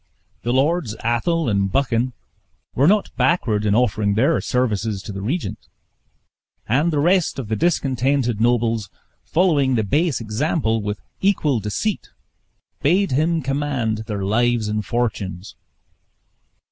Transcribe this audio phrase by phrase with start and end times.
[0.41, 2.13] The Lords Athol and Buchan
[2.73, 5.67] were not backward in offering their services to the regent;
[6.67, 8.89] and the rest of the discontented nobles,
[9.23, 12.09] following the base example, with equal deceit
[12.81, 15.55] bade him command their lives and fortunes.